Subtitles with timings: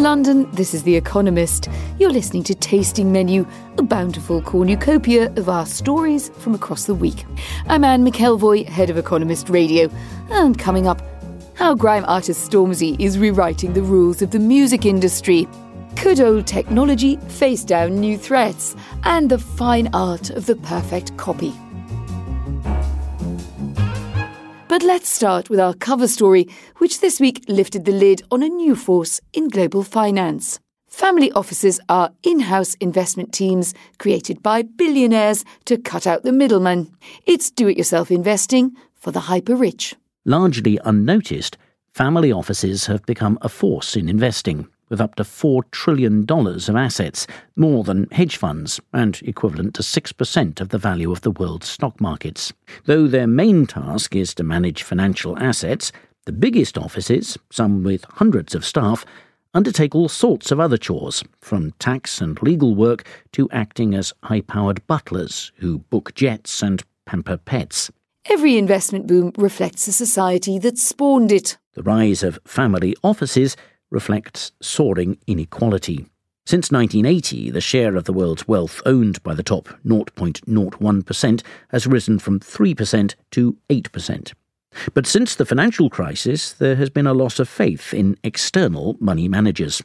[0.00, 1.68] London, this is The Economist.
[1.98, 3.46] You're listening to Tasting Menu,
[3.76, 7.26] a bountiful cornucopia of our stories from across the week.
[7.66, 9.90] I'm Anne McElvoy, head of Economist Radio.
[10.30, 11.02] And coming up,
[11.54, 15.46] how grime artist Stormzy is rewriting the rules of the music industry.
[15.96, 18.74] Could old technology face down new threats?
[19.04, 21.52] And the fine art of the perfect copy.
[24.70, 28.48] But let's start with our cover story, which this week lifted the lid on a
[28.48, 30.60] new force in global finance.
[30.86, 36.88] Family offices are in house investment teams created by billionaires to cut out the middleman.
[37.26, 39.96] It's do it yourself investing for the hyper rich.
[40.24, 41.58] Largely unnoticed,
[41.92, 47.26] family offices have become a force in investing with up to $4 trillion of assets,
[47.56, 51.98] more than hedge funds, and equivalent to 6% of the value of the world's stock
[52.00, 52.52] markets.
[52.84, 55.92] Though their main task is to manage financial assets,
[56.26, 59.06] the biggest offices, some with hundreds of staff,
[59.54, 64.40] undertake all sorts of other chores, from tax and legal work to acting as high
[64.40, 67.90] powered butlers who book jets and pamper pets.
[68.26, 71.56] Every investment boom reflects a society that spawned it.
[71.72, 73.56] The rise of family offices
[73.90, 76.06] reflects soaring inequality.
[76.46, 82.18] Since 1980, the share of the world's wealth owned by the top 0.01% has risen
[82.18, 84.32] from 3% to 8%.
[84.94, 89.28] But since the financial crisis, there has been a loss of faith in external money
[89.28, 89.82] managers.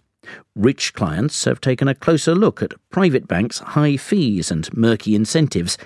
[0.56, 5.78] Rich clients have taken a closer look at private banks' high fees and murky incentives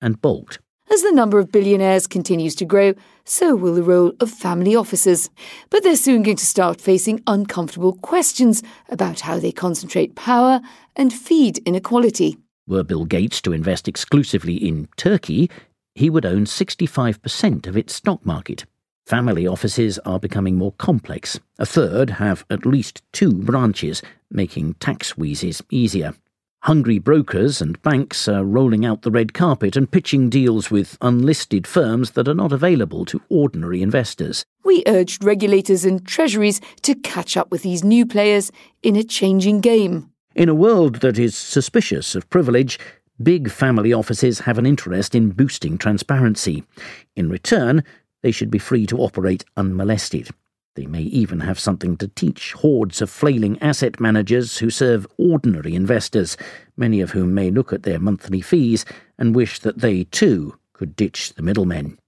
[0.00, 0.58] and balked.
[0.88, 5.30] As the number of billionaires continues to grow, so will the role of family offices.
[5.68, 10.60] But they're soon going to start facing uncomfortable questions about how they concentrate power
[10.94, 12.38] and feed inequality.
[12.68, 15.50] Were Bill Gates to invest exclusively in Turkey,
[15.96, 18.64] he would own 65% of its stock market.
[19.06, 21.40] Family offices are becoming more complex.
[21.58, 26.14] A third have at least two branches, making tax wheezes easier.
[26.66, 31.64] Hungry brokers and banks are rolling out the red carpet and pitching deals with unlisted
[31.64, 34.44] firms that are not available to ordinary investors.
[34.64, 38.50] We urged regulators and treasuries to catch up with these new players
[38.82, 40.10] in a changing game.
[40.34, 42.80] In a world that is suspicious of privilege,
[43.22, 46.64] big family offices have an interest in boosting transparency.
[47.14, 47.84] In return,
[48.24, 50.30] they should be free to operate unmolested.
[50.76, 55.74] They may even have something to teach hordes of flailing asset managers who serve ordinary
[55.74, 56.36] investors,
[56.76, 58.84] many of whom may look at their monthly fees
[59.18, 61.98] and wish that they too could ditch the middlemen.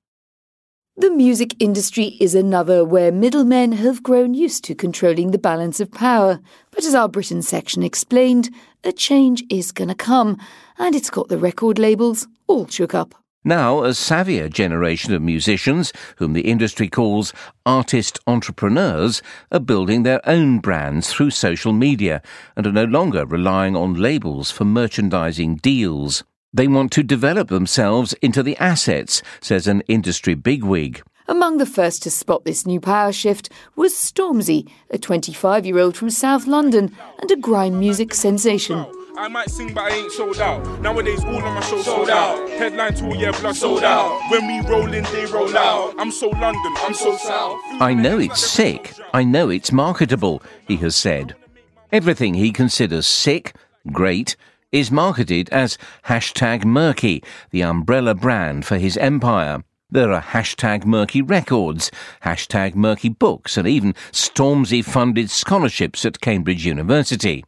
[0.99, 5.91] The music industry is another where middlemen have grown used to controlling the balance of
[5.91, 6.39] power.
[6.71, 8.51] But as our Britain section explained,
[8.85, 10.37] a change is going to come,
[10.77, 13.15] and it's got the record labels all shook up.
[13.49, 17.33] Now, a savvier generation of musicians, whom the industry calls
[17.65, 22.21] artist entrepreneurs, are building their own brands through social media
[22.57, 26.25] and are no longer relying on labels for merchandising deals.
[26.53, 31.03] They want to develop themselves into the assets, says an industry bigwig.
[31.27, 35.97] Among the first to spot this new power shift was Stormzy, a 25 year old
[35.97, 38.85] from South London and a grime music sensation.
[39.19, 40.81] I might sing, but I ain't sold out.
[40.81, 42.49] Nowadays, all of my shows sold out.
[42.51, 44.21] Headline tour, yeah, blood sold out.
[44.31, 45.97] When we roll in, they roll out.
[45.99, 47.59] I'm so London, I'm so South.
[47.81, 48.95] I know it's sick.
[49.13, 51.35] I know it's marketable, he has said.
[51.91, 53.57] Everything he considers sick,
[53.91, 54.37] great,
[54.71, 59.65] is marketed as hashtag Merky, the umbrella brand for his empire.
[59.91, 61.91] There are hashtag Merky records,
[62.23, 67.45] hashtag Merky books, and even Stormzy funded scholarships at Cambridge University.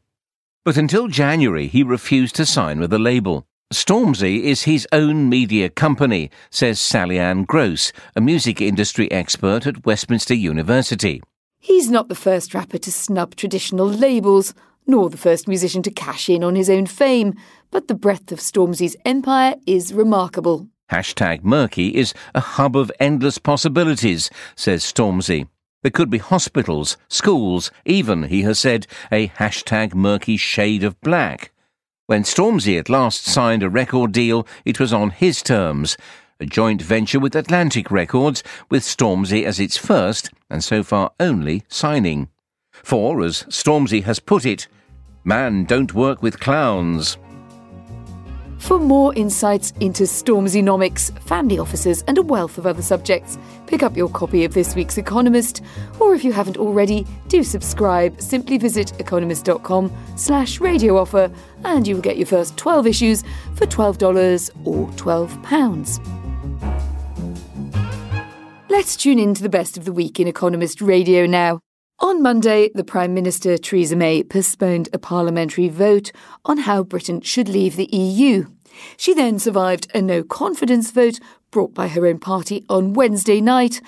[0.62, 3.46] But until January, he refused to sign with a label.
[3.72, 9.86] Stormzy is his own media company, says Sally Ann Gross, a music industry expert at
[9.86, 11.22] Westminster University.
[11.60, 14.52] He's not the first rapper to snub traditional labels,
[14.86, 17.34] nor the first musician to cash in on his own fame,
[17.70, 20.68] but the breadth of Stormzy's empire is remarkable.
[20.90, 25.48] Hashtag Merky is a hub of endless possibilities, says Stormzy.
[25.82, 31.52] There could be hospitals, schools, even, he has said, a hashtag Merky shade of black.
[32.06, 35.96] When Stormzy at last signed a record deal, it was on his terms,
[36.38, 41.62] a joint venture with Atlantic Records, with Stormzy as its first and so far only
[41.68, 42.28] signing.
[42.72, 44.68] For, as Stormzy has put it,
[45.24, 47.16] man don't work with clowns.
[48.60, 53.36] For more insights into Stormzynomics, family offices, and a wealth of other subjects,
[53.66, 55.64] pick up your copy of this week's Economist,
[55.98, 58.20] or if you haven't already, do subscribe.
[58.20, 61.32] Simply visit economist.com slash radio offer,
[61.64, 63.24] and you will get your first 12 issues
[63.54, 66.30] for $12 or £12.
[68.68, 71.60] Let's tune in to the best of the week in Economist Radio now.
[72.02, 76.12] On Monday, the Prime Minister Theresa May postponed a parliamentary vote
[76.46, 78.46] on how Britain should leave the EU.
[78.96, 81.20] She then survived a no confidence vote
[81.50, 83.82] brought by her own party on Wednesday night,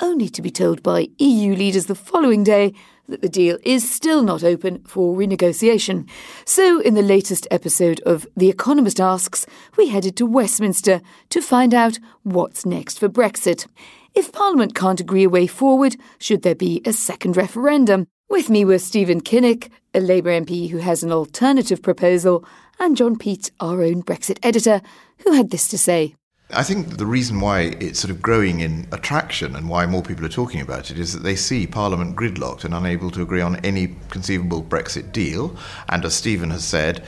[0.00, 2.74] only to be told by EU leaders the following day
[3.08, 6.08] that the deal is still not open for renegotiation.
[6.44, 11.74] So, in the latest episode of The Economist Asks, we headed to Westminster to find
[11.74, 13.68] out what's next for Brexit.
[14.14, 18.06] If Parliament can't agree a way forward, should there be a second referendum?
[18.28, 22.44] With me were Stephen Kinnock, a Labour MP who has an alternative proposal,
[22.78, 24.82] and John Peet, our own Brexit editor,
[25.24, 26.14] who had this to say.
[26.54, 30.26] I think the reason why it's sort of growing in attraction and why more people
[30.26, 33.56] are talking about it is that they see Parliament gridlocked and unable to agree on
[33.64, 35.56] any conceivable Brexit deal.
[35.88, 37.04] And as Stephen has said,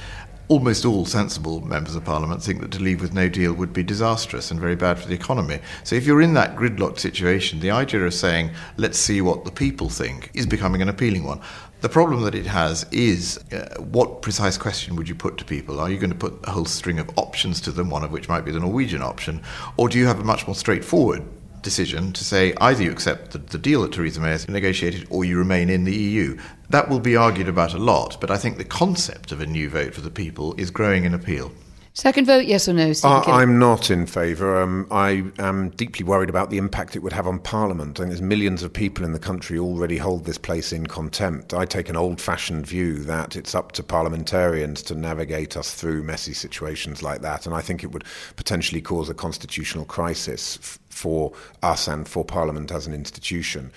[0.49, 3.83] almost all sensible members of parliament think that to leave with no deal would be
[3.83, 5.59] disastrous and very bad for the economy.
[5.85, 9.51] So if you're in that gridlocked situation, the idea of saying, let's see what the
[9.51, 11.41] people think, is becoming an appealing one.
[11.81, 15.81] The problem that it has is uh, what precise question would you put to people?
[15.81, 18.29] Are you going to put a whole string of options to them, one of which
[18.29, 19.43] might be the Norwegian option,
[19.77, 21.23] or do you have a much more straightforward
[21.65, 25.25] decision to say either you accept the, the, deal that Theresa May has negotiated or
[25.25, 26.39] you remain in the EU.
[26.71, 29.69] That will be argued about a lot, but I think the concept of a new
[29.69, 31.51] vote for the people is growing in appeal.
[31.97, 32.93] Second vote, yes or no?
[33.05, 34.61] Uh, I'm not in favour.
[34.61, 38.01] Um, I am deeply worried about the impact it would have on Parliament.
[38.01, 41.55] I think there's millions of people in the country already hold this place in contempt.
[41.55, 46.03] I take an old fashioned view that it's up to parliamentarians to navigate us through
[46.03, 47.47] messy situations like that.
[47.47, 48.05] And I think it would
[48.35, 51.33] potentially cause a constitutional crisis f- for
[51.63, 53.71] us and for Parliament as an institution.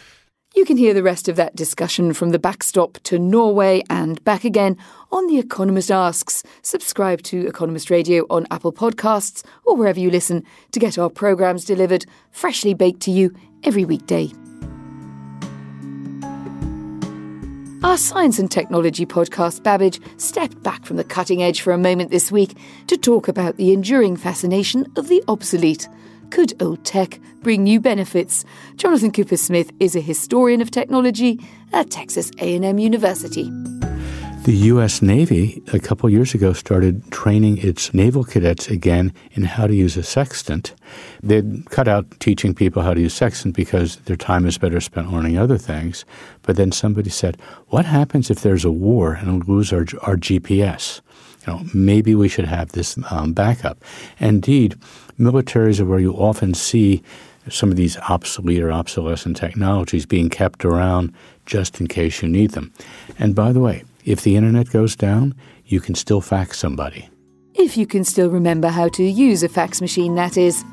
[0.56, 4.44] You can hear the rest of that discussion from the backstop to Norway and back
[4.44, 4.78] again
[5.12, 6.42] on The Economist Asks.
[6.62, 11.66] Subscribe to Economist Radio on Apple Podcasts or wherever you listen to get our programmes
[11.66, 14.32] delivered freshly baked to you every weekday.
[17.84, 22.10] Our science and technology podcast, Babbage, stepped back from the cutting edge for a moment
[22.10, 22.58] this week
[22.88, 25.88] to talk about the enduring fascination of the obsolete.
[26.30, 28.46] Could old tech bring new benefits?
[28.76, 31.40] Jonathan Coopersmith is a historian of technology
[31.74, 33.52] at Texas A&M University.
[34.44, 35.02] The U.S.
[35.02, 39.98] Navy, a couple years ago, started training its naval cadets again in how to use
[39.98, 40.74] a sextant.
[41.22, 45.12] They'd cut out teaching people how to use sextant because their time is better spent
[45.12, 46.06] learning other things.
[46.44, 47.38] But then somebody said,
[47.68, 51.02] What happens if there's a war and we lose our, our GPS?
[51.48, 53.82] You know, maybe we should have this um, backup.
[54.20, 54.76] Indeed,
[55.18, 57.02] militaries are where you often see
[57.50, 61.14] some of these obsolete or obsolescent technologies being kept around
[61.46, 62.74] just in case you need them.
[63.18, 65.34] And by the way, if the internet goes down,
[65.66, 67.10] you can still fax somebody.
[67.54, 70.64] If you can still remember how to use a fax machine, that is.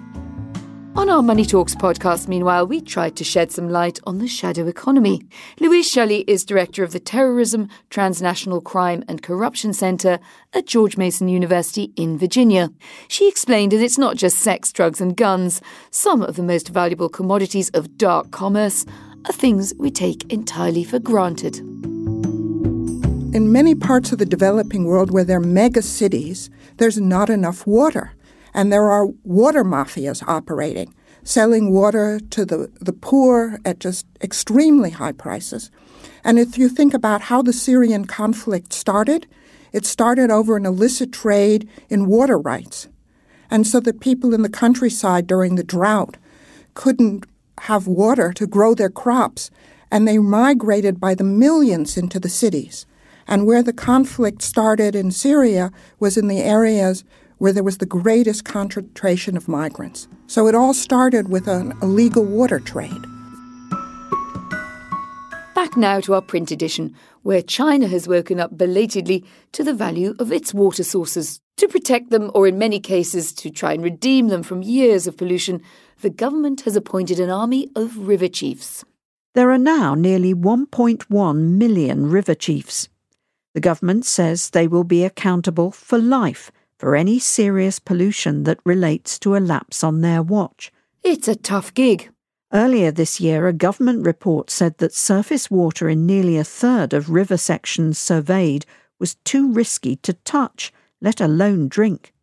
[0.97, 4.69] On our Money Talks podcast, meanwhile, we tried to shed some light on the shadow
[4.69, 5.23] economy.
[5.59, 10.21] Louise Shelley is director of the Terrorism, Transnational Crime and Corruption Centre
[10.53, 12.71] at George Mason University in Virginia.
[13.09, 15.61] She explained that it's not just sex, drugs, and guns.
[15.91, 18.87] Some of the most valuable commodities of dark commerce
[19.27, 21.59] are things we take entirely for granted.
[23.35, 27.67] In many parts of the developing world where there are mega cities, there's not enough
[27.67, 28.13] water.
[28.55, 30.95] And there are water mafias operating,
[31.25, 35.71] selling water to the, the poor at just extremely high prices.
[36.23, 39.27] And if you think about how the Syrian conflict started,
[39.73, 42.89] it started over an illicit trade in water rights.
[43.51, 46.17] And so the people in the countryside during the drought
[46.75, 47.27] couldn't
[47.63, 49.51] have water to grow their crops,
[49.91, 52.87] and they migrated by the millions into the cities.
[53.27, 57.05] And where the conflict started in Syria was in the areas
[57.45, 60.09] where there was the greatest concentration of migrants.
[60.29, 63.05] So it all started with an illegal water trade.
[65.55, 70.15] Back now to our print edition, where China has woken up belatedly to the value
[70.19, 71.39] of its water sources.
[71.59, 75.19] To protect them, or in many cases to try and redeem them from years of
[75.19, 75.61] pollution,
[76.01, 78.87] the government has appointed an army of river chiefs.
[79.35, 82.89] There are now nearly 1.1 million river chiefs.
[83.53, 89.19] The government says they will be accountable for life for any serious pollution that relates
[89.21, 90.73] to a lapse on their watch.
[91.03, 92.11] It's a tough gig.
[92.53, 97.11] Earlier this year, a government report said that surface water in nearly a third of
[97.11, 98.65] river sections surveyed
[98.99, 102.15] was too risky to touch, let alone drink.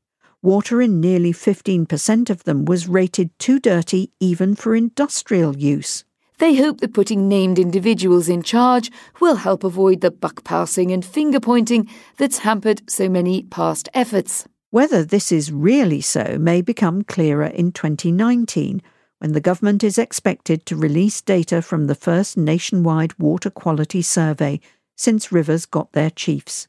[0.41, 6.03] Water in nearly 15% of them was rated too dirty even for industrial use.
[6.41, 11.05] They hope that putting named individuals in charge will help avoid the buck passing and
[11.05, 14.47] finger pointing that's hampered so many past efforts.
[14.71, 18.81] Whether this is really so may become clearer in 2019
[19.19, 24.59] when the government is expected to release data from the first nationwide water quality survey
[24.97, 26.67] since rivers got their chiefs.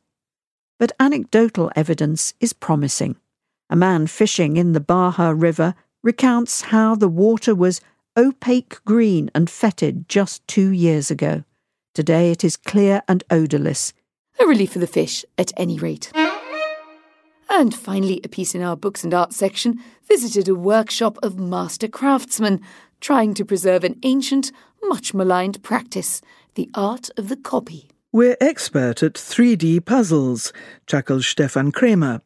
[0.78, 3.16] But anecdotal evidence is promising.
[3.70, 7.80] A man fishing in the Baja River recounts how the water was
[8.16, 11.44] opaque green and fetid just two years ago.
[11.94, 13.92] Today it is clear and odourless.
[14.40, 16.10] A relief for the fish, at any rate.
[17.50, 19.78] And finally, a piece in our books and arts section
[20.08, 22.60] visited a workshop of master craftsmen
[23.00, 24.52] trying to preserve an ancient,
[24.82, 26.22] much maligned practice
[26.54, 27.88] the art of the copy.
[28.10, 30.52] We're expert at 3D puzzles,
[30.86, 32.20] chuckles Stefan Kramer.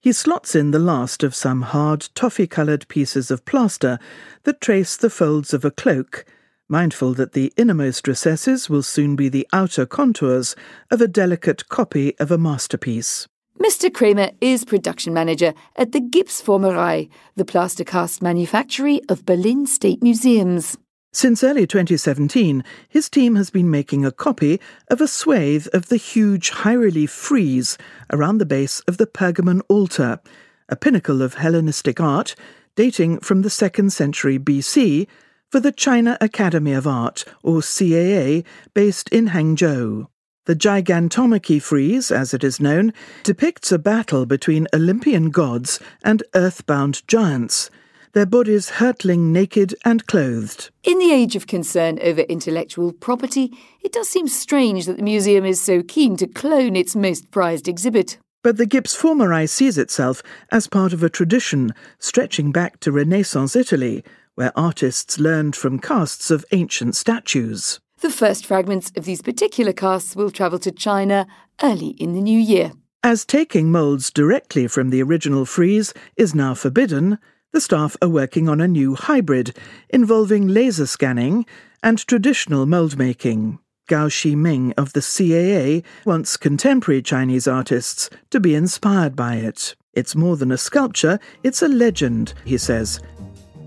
[0.00, 3.98] He slots in the last of some hard, toffee coloured pieces of plaster
[4.44, 6.24] that trace the folds of a cloak,
[6.68, 10.54] mindful that the innermost recesses will soon be the outer contours
[10.92, 13.26] of a delicate copy of a masterpiece.
[13.58, 13.92] Mr.
[13.92, 20.78] Kramer is production manager at the Gipsformerei, the plaster cast manufactory of Berlin State Museums.
[21.12, 25.96] Since early 2017, his team has been making a copy of a swathe of the
[25.96, 27.78] huge high relief frieze
[28.12, 30.20] around the base of the Pergamon altar,
[30.68, 32.34] a pinnacle of Hellenistic art
[32.76, 35.08] dating from the 2nd century BC
[35.50, 40.08] for the China Academy of Art, or CAA, based in Hangzhou.
[40.44, 47.06] The Gigantomachy frieze, as it is known, depicts a battle between Olympian gods and earthbound
[47.08, 47.70] giants,
[48.12, 50.70] their bodies hurtling naked and clothed.
[50.84, 55.44] In the age of concern over intellectual property, it does seem strange that the museum
[55.44, 58.18] is so keen to clone its most prized exhibit.
[58.42, 60.22] But the Gips Gipsformerei sees itself
[60.52, 64.04] as part of a tradition stretching back to Renaissance Italy,
[64.36, 67.80] where artists learned from casts of ancient statues.
[68.00, 71.26] The first fragments of these particular casts will travel to China
[71.60, 72.72] early in the new year.
[73.02, 77.18] As taking moulds directly from the original frieze is now forbidden,
[77.52, 79.56] the staff are working on a new hybrid
[79.88, 81.46] involving laser scanning
[81.82, 83.58] and traditional mould making.
[83.88, 89.74] Gao Shiming of the CAA wants contemporary Chinese artists to be inspired by it.
[89.94, 93.00] It's more than a sculpture, it's a legend, he says,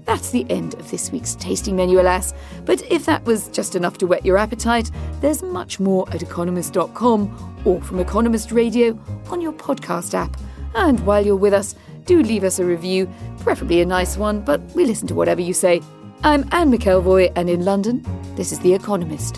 [0.05, 2.33] that's the end of this week's tasting menu, alas.
[2.65, 7.61] But if that was just enough to whet your appetite, there's much more at economist.com
[7.65, 10.37] or from Economist Radio on your podcast app.
[10.75, 14.61] And while you're with us, do leave us a review, preferably a nice one, but
[14.75, 15.81] we listen to whatever you say.
[16.23, 18.05] I'm Anne McElvoy, and in London,
[18.35, 19.37] this is The Economist.